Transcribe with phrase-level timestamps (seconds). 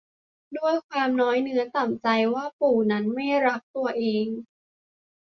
[0.57, 4.27] ด้วยความน้อยเนื้อต่ำใจว่าปู่นั้นไม่รักตนเอง